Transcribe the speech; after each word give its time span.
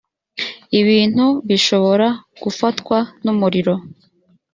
ibintu 0.79 1.25
bishobora 1.47 2.07
gufatwa 2.43 2.97
n 3.23 3.25
umuriro 3.33 3.75